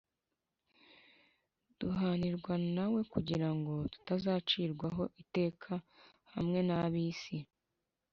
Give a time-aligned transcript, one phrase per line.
[1.79, 5.73] duhanirwa na we kugira ngo tutazacirirwaho iteka
[6.33, 7.37] hamwe n'ab'isi